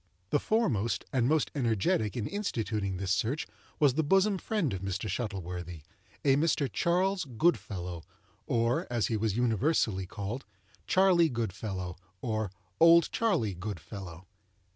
The 0.31 0.39
foremost 0.39 1.05
and 1.13 1.27
most 1.27 1.51
energetic 1.53 2.17
in 2.17 2.25
instituting 2.25 2.97
this 2.97 3.11
search 3.11 3.45
was 3.79 3.93
the 3.93 4.01
bosom 4.03 4.39
friend 4.39 4.73
of 4.73 4.81
Mr. 4.81 5.07
Shuttleworthy—a 5.07 6.35
Mr. 6.37 6.67
Charles 6.73 7.23
Goodfellow, 7.25 8.01
or, 8.47 8.87
as 8.89 9.05
he 9.09 9.15
was 9.15 9.37
universally 9.37 10.07
called, 10.07 10.43
"Charley 10.87 11.29
Goodfellow," 11.29 11.97
or 12.19 12.49
"Old 12.79 13.11
Charley 13.11 13.53
Goodfellow." 13.53 14.25